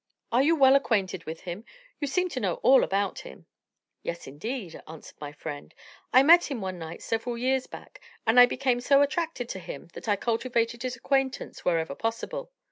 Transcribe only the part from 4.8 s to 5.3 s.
answered